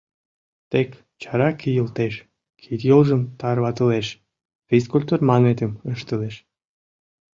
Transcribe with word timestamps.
Тек 0.71 0.89
чара 1.21 1.49
кийылтеш, 1.59 2.15
кид-йолжым 2.61 3.21
тарватылеш, 3.39 4.07
физкультур 4.67 5.19
манметым 5.27 5.71
ыштылеш. 5.93 6.35